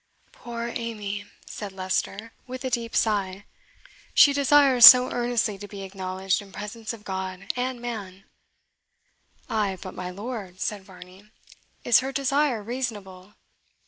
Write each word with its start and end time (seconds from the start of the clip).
"Poor 0.31 0.71
Amy!" 0.75 1.25
said 1.45 1.71
Leicester, 1.71 2.33
with 2.47 2.65
a 2.65 2.71
deep 2.71 2.95
sigh; 2.95 3.45
"she 4.15 4.33
desires 4.33 4.83
so 4.83 5.11
earnestly 5.11 5.59
to 5.59 5.67
be 5.67 5.83
acknowledged 5.83 6.41
in 6.41 6.51
presence 6.51 6.91
of 6.91 7.03
God 7.03 7.45
and 7.55 7.79
man!" 7.79 8.23
"Ay, 9.47 9.77
but, 9.79 9.93
my 9.93 10.09
lord," 10.09 10.59
said 10.59 10.81
Varney, 10.83 11.29
"is 11.83 11.99
her 11.99 12.11
desire 12.11 12.63
reasonable? 12.63 13.35